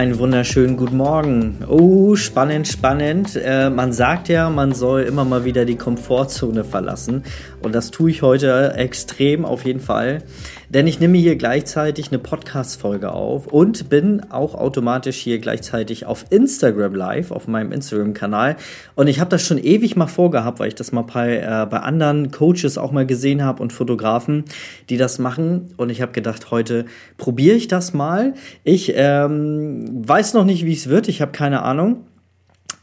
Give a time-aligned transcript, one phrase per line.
[0.00, 1.58] Einen wunderschönen guten Morgen.
[1.68, 3.36] Oh, spannend, spannend.
[3.36, 7.22] Äh, man sagt ja, man soll immer mal wieder die Komfortzone verlassen.
[7.60, 10.22] Und das tue ich heute extrem auf jeden Fall.
[10.70, 16.26] Denn ich nehme hier gleichzeitig eine Podcast-Folge auf und bin auch automatisch hier gleichzeitig auf
[16.30, 18.54] Instagram live, auf meinem Instagram-Kanal.
[18.94, 21.80] Und ich habe das schon ewig mal vorgehabt, weil ich das mal bei, äh, bei
[21.80, 24.44] anderen Coaches auch mal gesehen habe und Fotografen,
[24.90, 25.74] die das machen.
[25.76, 26.84] Und ich habe gedacht, heute
[27.18, 28.34] probiere ich das mal.
[28.62, 31.08] Ich ähm, weiß noch nicht, wie es wird.
[31.08, 32.04] Ich habe keine Ahnung.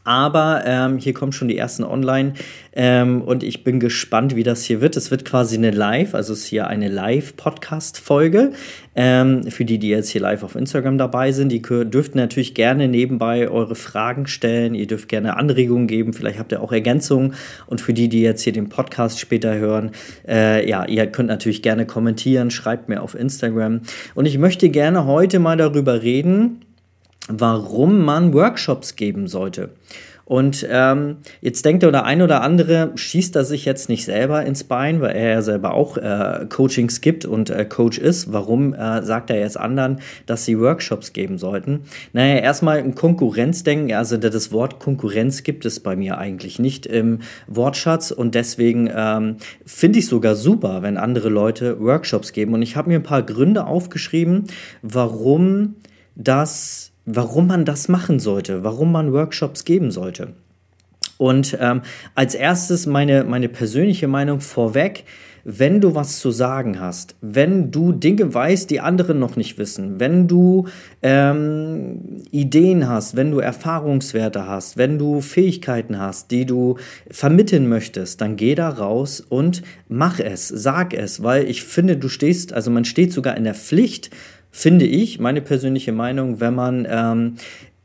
[0.08, 2.32] Aber ähm, hier kommen schon die ersten online
[2.72, 4.96] ähm, und ich bin gespannt, wie das hier wird.
[4.96, 8.52] Es wird quasi eine Live, also es ist hier eine Live-Podcast-Folge.
[8.96, 12.88] Ähm, für die, die jetzt hier live auf Instagram dabei sind, die dürft natürlich gerne
[12.88, 14.74] nebenbei eure Fragen stellen.
[14.74, 16.14] Ihr dürft gerne Anregungen geben.
[16.14, 17.34] Vielleicht habt ihr auch Ergänzungen.
[17.66, 19.90] Und für die, die jetzt hier den Podcast später hören,
[20.26, 22.50] äh, ja, ihr könnt natürlich gerne kommentieren.
[22.50, 23.82] Schreibt mir auf Instagram.
[24.14, 26.62] Und ich möchte gerne heute mal darüber reden,
[27.28, 29.70] warum man Workshops geben sollte.
[30.28, 34.62] Und ähm, jetzt denkt der eine oder andere, schießt er sich jetzt nicht selber ins
[34.62, 38.30] Bein, weil er ja selber auch äh, Coachings gibt und äh, Coach ist.
[38.30, 41.84] Warum äh, sagt er jetzt anderen, dass sie Workshops geben sollten?
[42.12, 43.94] Naja, erstmal ein Konkurrenzdenken.
[43.94, 49.36] Also das Wort Konkurrenz gibt es bei mir eigentlich nicht im Wortschatz und deswegen ähm,
[49.64, 52.52] finde ich sogar super, wenn andere Leute Workshops geben.
[52.52, 54.44] Und ich habe mir ein paar Gründe aufgeschrieben,
[54.82, 55.76] warum
[56.16, 60.34] das warum man das machen sollte, warum man Workshops geben sollte.
[61.16, 61.82] Und ähm,
[62.14, 65.04] als erstes meine, meine persönliche Meinung vorweg,
[65.50, 69.98] wenn du was zu sagen hast, wenn du Dinge weißt, die andere noch nicht wissen,
[69.98, 70.68] wenn du
[71.02, 76.76] ähm, Ideen hast, wenn du Erfahrungswerte hast, wenn du Fähigkeiten hast, die du
[77.10, 82.08] vermitteln möchtest, dann geh da raus und mach es, sag es, weil ich finde, du
[82.08, 84.10] stehst, also man steht sogar in der Pflicht,
[84.58, 87.34] finde ich, meine persönliche Meinung, wenn man ähm,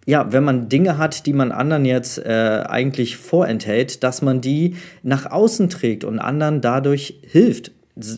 [0.05, 4.75] ja, wenn man Dinge hat, die man anderen jetzt äh, eigentlich vorenthält, dass man die
[5.01, 7.71] nach außen trägt und anderen dadurch hilft,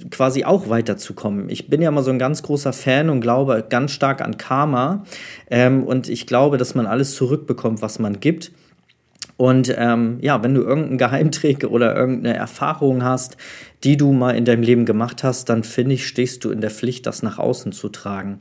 [0.10, 1.50] quasi auch weiterzukommen.
[1.50, 5.04] Ich bin ja immer so ein ganz großer Fan und glaube ganz stark an Karma.
[5.52, 8.52] Ähm, und ich glaube, dass man alles zurückbekommt, was man gibt.
[9.38, 13.38] Und ähm, ja, wenn du irgendeinen Geheimtrick oder irgendeine Erfahrung hast,
[13.84, 16.72] die du mal in deinem Leben gemacht hast, dann finde ich, stehst du in der
[16.72, 18.40] Pflicht, das nach außen zu tragen.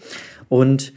[0.49, 0.93] Und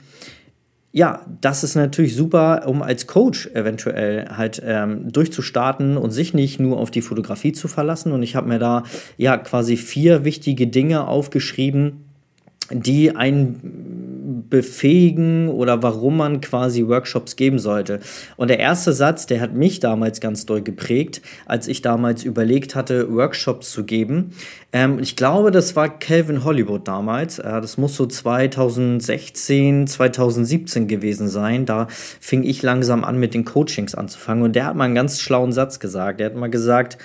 [0.92, 6.60] ja, das ist natürlich super, um als Coach eventuell halt ähm, durchzustarten und sich nicht
[6.60, 8.12] nur auf die Fotografie zu verlassen.
[8.12, 8.84] Und ich habe mir da
[9.18, 12.06] ja quasi vier wichtige Dinge aufgeschrieben,
[12.72, 14.07] die einen
[14.50, 18.00] befähigen oder warum man quasi Workshops geben sollte.
[18.36, 22.76] Und der erste Satz, der hat mich damals ganz doll geprägt, als ich damals überlegt
[22.76, 24.32] hatte, Workshops zu geben.
[24.74, 27.40] Ähm, ich glaube, das war Calvin Hollywood damals.
[27.40, 31.66] Äh, das muss so 2016, 2017 gewesen sein.
[31.66, 34.44] Da fing ich langsam an, mit den Coachings anzufangen.
[34.44, 36.20] Und der hat mal einen ganz schlauen Satz gesagt.
[36.20, 36.98] Der hat mal gesagt,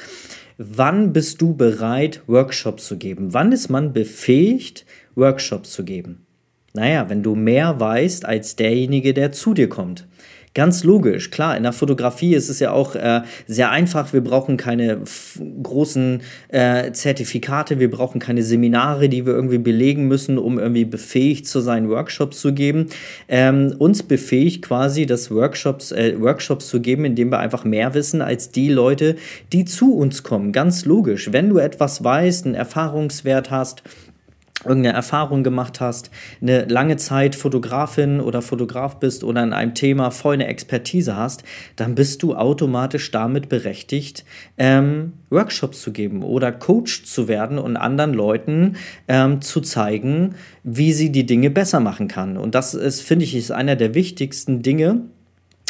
[0.59, 3.33] wann bist du bereit, Workshops zu geben?
[3.35, 6.27] Wann ist man befähigt, Workshops zu geben.
[6.75, 10.07] Naja, wenn du mehr weißt als derjenige, der zu dir kommt.
[10.55, 14.13] Ganz logisch, klar, in der Fotografie ist es ja auch äh, sehr einfach.
[14.13, 15.01] Wir brauchen keine
[15.63, 21.47] großen äh, Zertifikate, wir brauchen keine Seminare, die wir irgendwie belegen müssen, um irgendwie befähigt
[21.47, 22.89] zu sein, Workshops zu geben.
[23.29, 28.21] Ähm, uns befähigt quasi, das Workshops, äh, Workshops zu geben, indem wir einfach mehr wissen
[28.21, 29.17] als die Leute,
[29.55, 30.53] die zu uns kommen.
[30.53, 31.33] Ganz logisch.
[31.33, 33.83] Wenn du etwas weißt, einen Erfahrungswert hast,
[34.65, 40.11] irgendeine Erfahrung gemacht hast, eine lange Zeit Fotografin oder Fotograf bist oder in einem Thema
[40.11, 41.45] voll eine Expertise hast,
[41.77, 44.25] dann bist du automatisch damit berechtigt,
[44.59, 48.77] ähm, Workshops zu geben oder Coach zu werden und anderen Leuten
[49.09, 52.37] ähm, zu zeigen, wie sie die Dinge besser machen kann.
[52.37, 55.03] Und das ist, finde ich, ist einer der wichtigsten Dinge,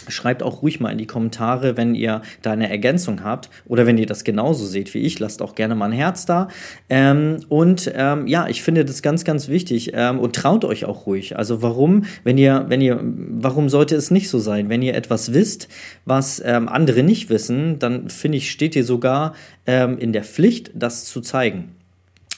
[0.08, 3.98] Schreibt auch ruhig mal in die Kommentare, wenn ihr da eine Ergänzung habt oder wenn
[3.98, 5.18] ihr das genauso seht wie ich.
[5.18, 6.48] Lasst auch gerne mal ein Herz da.
[6.88, 11.06] Ähm, und ähm, ja, ich finde das ganz, ganz wichtig ähm, und traut euch auch
[11.06, 11.36] ruhig.
[11.36, 14.68] Also warum, wenn ihr, wenn ihr, warum sollte es nicht so sein?
[14.68, 15.68] Wenn ihr etwas wisst,
[16.04, 19.34] was ähm, andere nicht wissen, dann finde ich, steht ihr sogar
[19.66, 21.74] ähm, in der Pflicht, das zu zeigen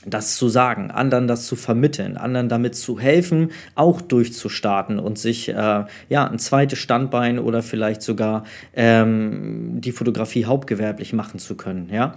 [0.06, 5.48] das zu sagen, anderen das zu vermitteln, anderen damit zu helfen, auch durchzustarten und sich
[5.48, 11.88] äh, ja ein zweites Standbein oder vielleicht sogar ähm, die Fotografie hauptgewerblich machen zu können.
[11.90, 12.14] Ja,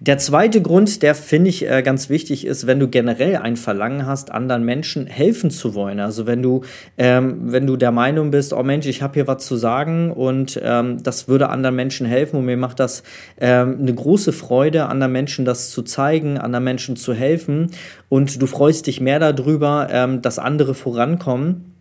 [0.00, 4.06] der zweite Grund, der finde ich äh, ganz wichtig ist, wenn du generell ein Verlangen
[4.06, 5.98] hast, anderen Menschen helfen zu wollen.
[5.98, 6.62] Also wenn du,
[6.98, 10.60] ähm, wenn du der Meinung bist, oh Mensch, ich habe hier was zu sagen und
[10.62, 13.02] ähm, das würde anderen Menschen helfen und mir macht das
[13.40, 17.72] ähm, eine große Freude, anderen Menschen das zu zeigen, anderen Menschen zu helfen
[18.08, 21.77] und du freust dich mehr darüber, ähm, dass andere vorankommen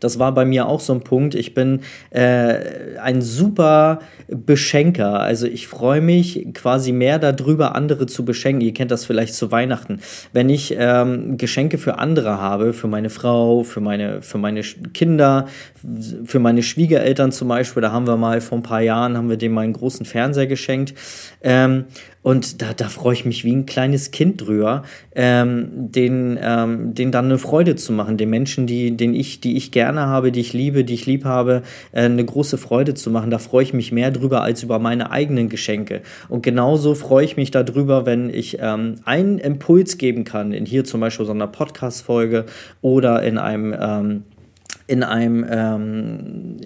[0.00, 1.34] Das war bei mir auch so ein Punkt.
[1.34, 1.80] Ich bin
[2.10, 5.20] äh, ein super Beschenker.
[5.20, 8.60] Also ich freue mich quasi mehr darüber, andere zu beschenken.
[8.60, 10.00] Ihr kennt das vielleicht zu Weihnachten.
[10.32, 15.46] Wenn ich ähm, Geschenke für andere habe, für meine Frau, für meine, für meine Kinder,
[16.24, 19.36] für meine Schwiegereltern zum Beispiel, da haben wir mal vor ein paar Jahren, haben wir
[19.36, 20.94] dem mal einen großen Fernseher geschenkt.
[21.42, 21.84] Ähm,
[22.26, 24.82] und da, da freue ich mich wie ein kleines Kind drüber,
[25.14, 29.56] ähm, den, ähm, den dann eine Freude zu machen, den Menschen, die, den ich, die
[29.56, 31.62] ich gerne habe, die ich liebe, die ich lieb habe,
[31.92, 33.30] äh, eine große Freude zu machen.
[33.30, 36.02] Da freue ich mich mehr drüber als über meine eigenen Geschenke.
[36.28, 40.82] Und genauso freue ich mich darüber, wenn ich ähm, einen Impuls geben kann, in hier
[40.82, 42.46] zum Beispiel so einer Podcast-Folge
[42.80, 44.24] oder in einem ähm,
[44.86, 46.56] in einem ähm,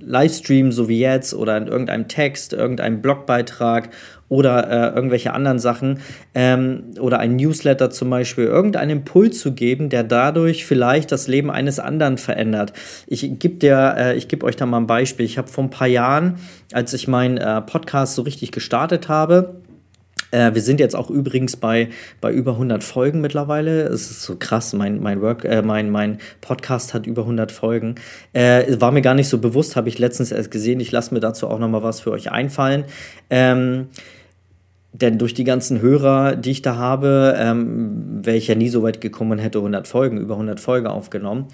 [0.00, 3.90] Livestream, so wie jetzt, oder in irgendeinem Text, irgendeinem Blogbeitrag
[4.28, 6.00] oder äh, irgendwelche anderen Sachen
[6.34, 11.50] ähm, oder ein Newsletter zum Beispiel, irgendeinen Impuls zu geben, der dadurch vielleicht das Leben
[11.50, 12.72] eines anderen verändert.
[13.06, 15.26] Ich gebe äh, ich gebe euch da mal ein Beispiel.
[15.26, 16.36] Ich habe vor ein paar Jahren,
[16.72, 19.60] als ich meinen äh, Podcast so richtig gestartet habe,
[20.36, 21.88] äh, wir sind jetzt auch übrigens bei,
[22.20, 23.84] bei über 100 Folgen mittlerweile.
[23.84, 27.94] Es ist so krass, mein, mein, Work, äh, mein, mein Podcast hat über 100 Folgen.
[28.34, 30.80] Äh, war mir gar nicht so bewusst, habe ich letztens erst gesehen.
[30.80, 32.84] Ich lasse mir dazu auch nochmal was für euch einfallen.
[33.30, 33.86] Ähm,
[34.92, 38.82] denn durch die ganzen Hörer, die ich da habe, ähm, wäre ich ja nie so
[38.82, 41.46] weit gekommen und hätte 100 Folgen, über 100 Folgen aufgenommen.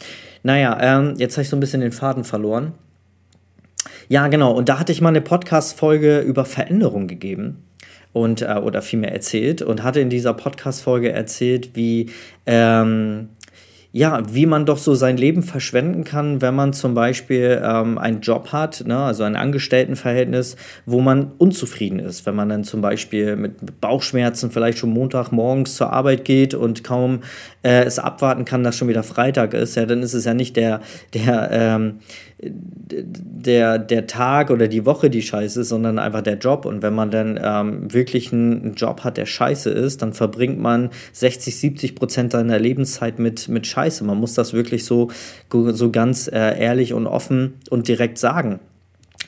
[0.43, 2.73] Naja, ähm, jetzt habe ich so ein bisschen den Faden verloren.
[4.09, 4.53] Ja, genau.
[4.53, 7.65] Und da hatte ich mal eine Podcast-Folge über Veränderung gegeben
[8.13, 12.11] und äh, oder vielmehr erzählt und hatte in dieser Podcast-Folge erzählt, wie
[12.47, 13.31] ähm,
[13.95, 18.23] ja, wie man doch so sein Leben verschwenden kann, wenn man zum Beispiel ähm, einen
[18.23, 20.57] Job hat, ne, also ein Angestelltenverhältnis,
[20.87, 22.25] wo man unzufrieden ist.
[22.25, 27.21] Wenn man dann zum Beispiel mit Bauchschmerzen vielleicht schon Montagmorgens zur Arbeit geht und kaum
[27.63, 30.57] äh, es abwarten kann, dass schon wieder Freitag ist, ja, dann ist es ja nicht
[30.57, 30.81] der,
[31.13, 31.99] der, ähm,
[32.45, 36.65] der, der Tag oder die Woche, die scheiße ist, sondern einfach der Job.
[36.67, 40.91] Und wenn man dann ähm, wirklich einen Job hat, der scheiße ist, dann verbringt man
[41.13, 44.05] 60, 70 Prozent seiner Lebenszeit mit, mit Scheiße.
[44.05, 45.11] Man muss das wirklich so,
[45.51, 48.61] so ganz äh, ehrlich und offen und direkt sagen.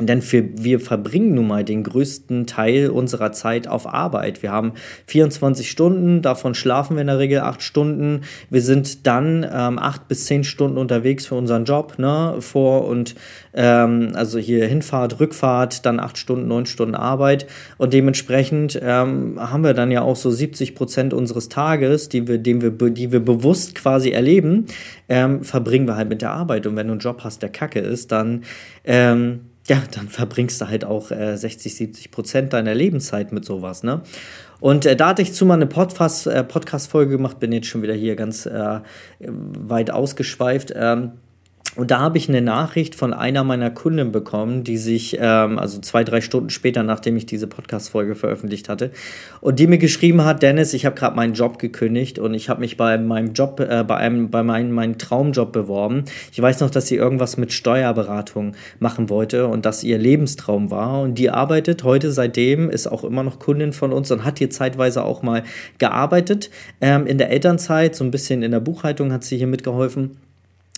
[0.00, 4.42] Denn für, wir verbringen nun mal den größten Teil unserer Zeit auf Arbeit.
[4.42, 4.72] Wir haben
[5.06, 8.22] 24 Stunden, davon schlafen wir in der Regel 8 Stunden.
[8.50, 12.34] Wir sind dann ähm, 8 bis 10 Stunden unterwegs für unseren Job, ne?
[12.40, 13.14] Vor und
[13.54, 17.46] ähm, also hier Hinfahrt, Rückfahrt, dann 8 Stunden, 9 Stunden Arbeit.
[17.78, 22.38] Und dementsprechend ähm, haben wir dann ja auch so 70 Prozent unseres Tages, die wir,
[22.38, 24.66] den wir, die wir bewusst quasi erleben,
[25.08, 26.66] ähm, verbringen wir halt mit der Arbeit.
[26.66, 28.42] Und wenn du einen Job hast, der kacke ist, dann
[28.84, 33.82] ähm, ja, dann verbringst du halt auch äh, 60, 70 Prozent deiner Lebenszeit mit sowas,
[33.82, 34.02] ne?
[34.60, 37.94] Und äh, da hatte ich zu mal eine äh, Podcast-Folge gemacht, bin jetzt schon wieder
[37.94, 38.80] hier ganz äh,
[39.20, 40.72] weit ausgeschweift.
[40.74, 41.12] Ähm,
[41.76, 45.80] und da habe ich eine Nachricht von einer meiner Kunden bekommen, die sich, ähm, also
[45.80, 48.90] zwei, drei Stunden später, nachdem ich diese Podcast-Folge veröffentlicht hatte,
[49.40, 52.60] und die mir geschrieben hat, Dennis, ich habe gerade meinen Job gekündigt und ich habe
[52.60, 56.04] mich bei meinem Job, äh, bei einem, bei meinem, meinem Traumjob beworben.
[56.32, 61.02] Ich weiß noch, dass sie irgendwas mit Steuerberatung machen wollte und dass ihr Lebenstraum war.
[61.02, 64.50] Und die arbeitet heute seitdem, ist auch immer noch Kundin von uns und hat hier
[64.50, 65.42] zeitweise auch mal
[65.78, 66.50] gearbeitet.
[66.80, 70.18] Ähm, in der Elternzeit, so ein bisschen in der Buchhaltung hat sie hier mitgeholfen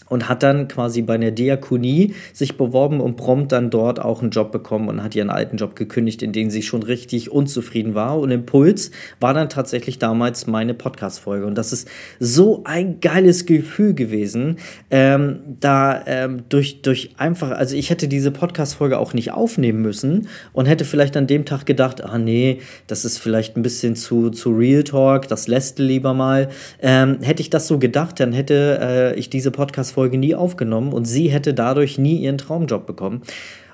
[0.08, 4.30] und hat dann quasi bei einer Diakonie sich beworben und prompt dann dort auch einen
[4.30, 8.18] Job bekommen und hat ihren alten Job gekündigt, in dem sie schon richtig unzufrieden war.
[8.18, 11.46] Und Impuls war dann tatsächlich damals meine Podcast-Folge.
[11.46, 11.88] Und das ist
[12.20, 14.58] so ein geiles Gefühl gewesen,
[14.90, 20.28] ähm, da ähm, durch, durch einfach, also ich hätte diese Podcast-Folge auch nicht aufnehmen müssen
[20.52, 24.30] und hätte vielleicht an dem Tag gedacht, ah nee, das ist vielleicht ein bisschen zu,
[24.30, 26.48] zu Real Talk, das lässt lieber mal.
[26.80, 30.92] Ähm, hätte ich das so gedacht, dann hätte äh, ich diese Podcast-Folge Folge nie aufgenommen
[30.92, 33.22] und sie hätte dadurch nie ihren Traumjob bekommen.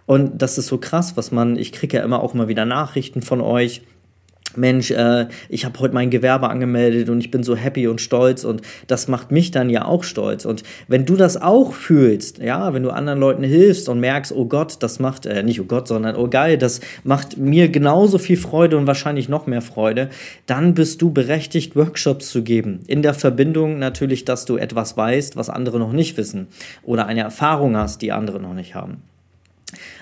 [0.07, 3.23] Und das ist so krass, was man, ich kriege ja immer auch mal wieder Nachrichten
[3.23, 3.83] von euch.
[4.57, 8.45] Mensch, äh, ich habe heute mein Gewerbe angemeldet und ich bin so happy und stolz
[8.45, 10.45] und das macht mich dann ja auch stolz.
[10.45, 14.47] Und wenn du das auch fühlst, ja, wenn du anderen Leuten hilfst und merkst, oh
[14.47, 18.37] Gott, das macht, äh, nicht oh Gott, sondern oh geil, das macht mir genauso viel
[18.37, 20.11] Freude und wahrscheinlich noch mehr Freude,
[20.47, 22.81] dann bist du berechtigt, Workshops zu geben.
[22.87, 26.49] In der Verbindung natürlich, dass du etwas weißt, was andere noch nicht wissen
[26.83, 29.03] oder eine Erfahrung hast, die andere noch nicht haben.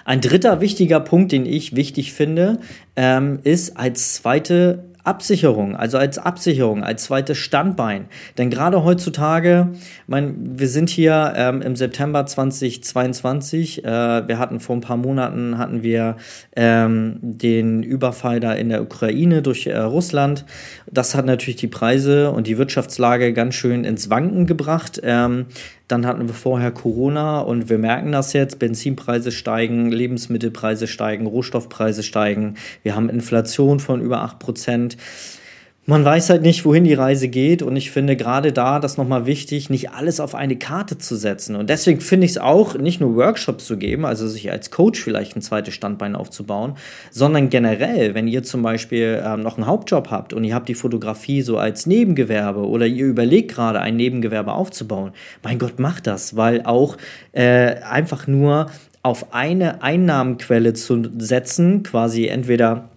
[0.05, 2.59] Ein dritter wichtiger Punkt, den ich wichtig finde,
[2.97, 8.07] ähm, ist als zweite Absicherung, also als Absicherung, als zweites Standbein.
[8.39, 9.69] Denn gerade heutzutage,
[10.07, 13.89] mein, wir sind hier ähm, im September 2022, äh,
[14.29, 16.17] wir hatten vor ein paar Monaten hatten wir
[16.55, 20.45] ähm, den Überfall da in der Ukraine durch äh, Russland.
[20.91, 25.01] Das hat natürlich die Preise und die Wirtschaftslage ganz schön ins Wanken gebracht.
[25.03, 25.47] Ähm,
[25.91, 28.59] dann hatten wir vorher Corona und wir merken das jetzt.
[28.59, 32.55] Benzinpreise steigen, Lebensmittelpreise steigen, Rohstoffpreise steigen.
[32.83, 34.97] Wir haben Inflation von über 8 Prozent
[35.91, 37.63] man weiß halt nicht, wohin die Reise geht.
[37.63, 41.57] Und ich finde gerade da das nochmal wichtig, nicht alles auf eine Karte zu setzen.
[41.57, 45.03] Und deswegen finde ich es auch, nicht nur Workshops zu geben, also sich als Coach
[45.03, 46.77] vielleicht ein zweites Standbein aufzubauen,
[47.11, 50.77] sondern generell, wenn ihr zum Beispiel ähm, noch einen Hauptjob habt und ihr habt die
[50.77, 55.11] Fotografie so als Nebengewerbe oder ihr überlegt gerade ein Nebengewerbe aufzubauen,
[55.43, 56.97] mein Gott, macht das, weil auch
[57.33, 58.71] äh, einfach nur
[59.03, 62.91] auf eine Einnahmenquelle zu setzen, quasi entweder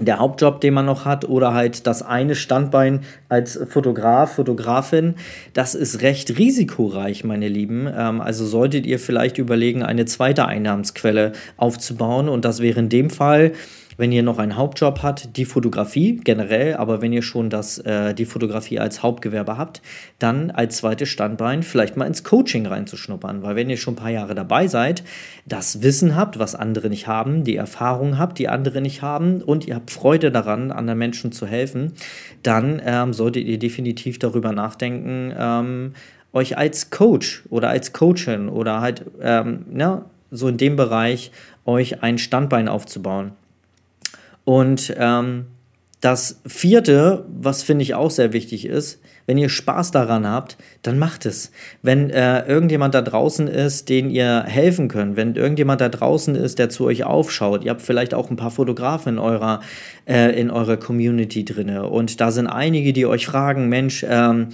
[0.00, 5.14] der Hauptjob, den man noch hat, oder halt das eine Standbein als Fotograf, Fotografin,
[5.54, 7.88] das ist recht risikoreich, meine Lieben.
[7.92, 12.28] Ähm, also solltet ihr vielleicht überlegen, eine zweite Einnahmensquelle aufzubauen.
[12.28, 13.52] Und das wäre in dem Fall
[13.98, 18.14] wenn ihr noch einen Hauptjob habt, die Fotografie generell, aber wenn ihr schon das, äh,
[18.14, 19.82] die Fotografie als Hauptgewerbe habt,
[20.18, 23.42] dann als zweites Standbein vielleicht mal ins Coaching reinzuschnuppern.
[23.42, 25.02] Weil wenn ihr schon ein paar Jahre dabei seid,
[25.46, 29.66] das Wissen habt, was andere nicht haben, die Erfahrung habt, die andere nicht haben und
[29.66, 31.92] ihr habt Freude daran, anderen Menschen zu helfen,
[32.44, 35.92] dann ähm, solltet ihr definitiv darüber nachdenken, ähm,
[36.32, 41.32] euch als Coach oder als Coachin oder halt ähm, ja, so in dem Bereich
[41.64, 43.32] euch ein Standbein aufzubauen.
[44.48, 45.44] Und ähm,
[46.00, 50.98] das vierte, was finde ich auch sehr wichtig ist, wenn ihr Spaß daran habt, dann
[50.98, 51.52] macht es.
[51.82, 56.58] Wenn äh, irgendjemand da draußen ist, den ihr helfen könnt, wenn irgendjemand da draußen ist,
[56.58, 59.60] der zu euch aufschaut, ihr habt vielleicht auch ein paar Fotografen in eurer,
[60.06, 64.48] äh, in eurer Community drinne und da sind einige, die euch fragen, Mensch, ähm,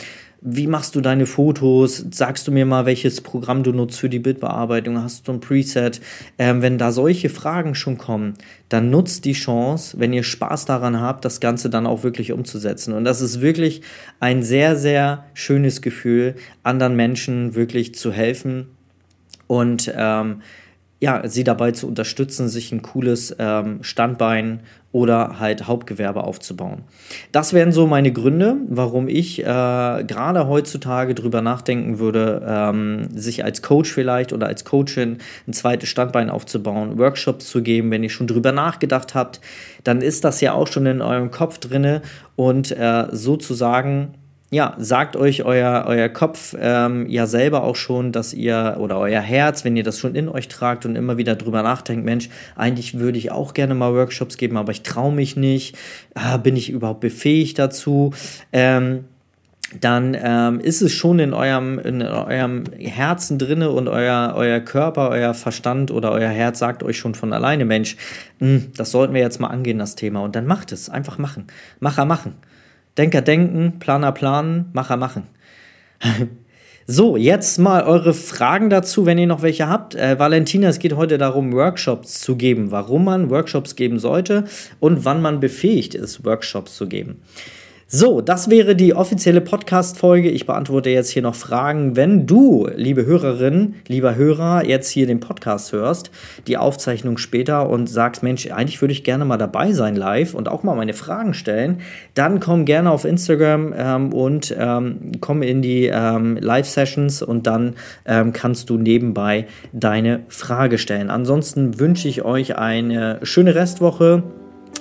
[0.47, 2.05] wie machst du deine Fotos?
[2.11, 5.03] Sagst du mir mal, welches Programm du nutzt für die Bildbearbeitung?
[5.03, 6.03] Hast du ein Preset?
[6.39, 8.35] Ähm, wenn da solche Fragen schon kommen,
[8.69, 12.93] dann nutzt die Chance, wenn ihr Spaß daran habt, das Ganze dann auch wirklich umzusetzen.
[12.93, 13.81] Und das ist wirklich
[14.21, 18.67] ein sehr, sehr schönes Gefühl, anderen Menschen wirklich zu helfen
[19.47, 20.43] und ähm,
[21.01, 24.61] ja, sie dabei zu unterstützen, sich ein cooles ähm, Standbein
[24.93, 26.83] oder halt Hauptgewerbe aufzubauen.
[27.33, 33.45] Das wären so meine Gründe, warum ich äh, gerade heutzutage drüber nachdenken würde, ähm, sich
[33.45, 37.91] als Coach vielleicht oder als Coachin ein zweites Standbein aufzubauen, Workshops zu geben.
[37.91, 39.41] Wenn ihr schon drüber nachgedacht habt,
[39.83, 42.03] dann ist das ja auch schon in eurem Kopf drinne
[42.37, 44.15] und äh, sozusagen
[44.54, 49.20] ja, sagt euch euer, euer Kopf ähm, ja selber auch schon, dass ihr oder euer
[49.20, 53.00] Herz, wenn ihr das schon in euch tragt und immer wieder drüber nachdenkt, Mensch, eigentlich
[53.00, 55.76] würde ich auch gerne mal Workshops geben, aber ich traue mich nicht.
[56.14, 58.14] Ah, bin ich überhaupt befähigt dazu?
[58.52, 59.06] Ähm,
[59.80, 65.08] dann ähm, ist es schon in eurem, in eurem Herzen drinne und euer, euer Körper,
[65.11, 67.96] euer Verstand oder euer Herz sagt euch schon von alleine, Mensch,
[68.38, 70.20] mh, hm, das sollten wir jetzt mal angehen, das Thema.
[70.20, 71.49] Und dann macht es, einfach machen.
[71.80, 72.34] Macher machen.
[72.99, 75.25] Denker denken, Planer planen, Macher machen.
[76.87, 79.95] so, jetzt mal eure Fragen dazu, wenn ihr noch welche habt.
[79.95, 84.45] Äh, Valentina, es geht heute darum, Workshops zu geben, warum man Workshops geben sollte
[84.81, 87.23] und wann man befähigt ist, Workshops zu geben.
[87.97, 90.29] So, das wäre die offizielle Podcast-Folge.
[90.29, 91.95] Ich beantworte jetzt hier noch Fragen.
[91.95, 96.11] Wenn du, liebe Hörerin, lieber Hörer, jetzt hier den Podcast hörst,
[96.49, 100.49] die Aufzeichnung später und sagst, Mensch, eigentlich würde ich gerne mal dabei sein live und
[100.49, 101.83] auch mal meine Fragen stellen,
[102.15, 107.77] dann komm gerne auf Instagram ähm, und ähm, komm in die ähm, Live-Sessions und dann
[108.07, 111.11] ähm, kannst du nebenbei deine Frage stellen.
[111.11, 114.25] Ansonsten wünsche ich euch eine schöne Restwoche.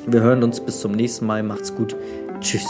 [0.08, 1.44] Wir hören uns bis zum nächsten Mal.
[1.44, 1.96] Macht's gut.
[2.42, 2.66] Tschüss.